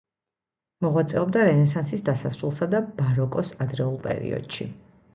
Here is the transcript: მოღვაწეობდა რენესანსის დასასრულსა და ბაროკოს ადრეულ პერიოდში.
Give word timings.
მოღვაწეობდა 0.85 1.43
რენესანსის 1.51 2.05
დასასრულსა 2.09 2.71
და 2.75 2.83
ბაროკოს 3.03 3.57
ადრეულ 3.67 4.05
პერიოდში. 4.09 4.73